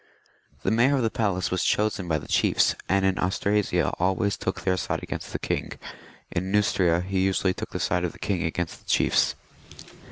[0.63, 4.61] The Mayor df the Palace was chosen by the chiefs, and in Austrasia always took
[4.61, 5.73] their side against the king;
[6.31, 9.35] in Keustria he usually took the side of the king against the chiefs.